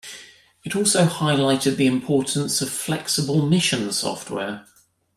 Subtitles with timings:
[0.63, 4.65] It also highlighted the importance of flexible mission software.